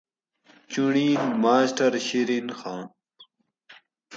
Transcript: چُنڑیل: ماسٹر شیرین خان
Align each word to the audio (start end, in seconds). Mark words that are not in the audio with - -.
چُنڑیل: 0.71 1.23
ماسٹر 1.43 1.93
شیرین 2.07 2.47
خان 2.57 2.81